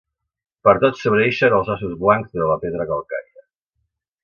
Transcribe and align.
Pertot 0.67 0.97
sobreïxen 1.01 1.57
els 1.59 1.69
ossos 1.75 1.93
blancs 2.05 2.33
de 2.39 2.49
la 2.53 2.57
pedra 2.65 2.89
calcària. 2.95 3.47